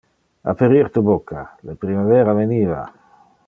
[0.53, 1.43] Aperir tu bucca!
[1.71, 2.85] Le primavera veniva.